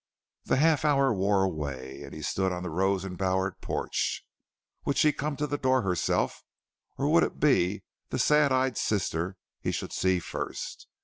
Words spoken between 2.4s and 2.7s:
on